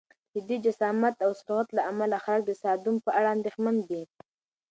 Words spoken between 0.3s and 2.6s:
د دې جسامت او سرعت له امله خلک د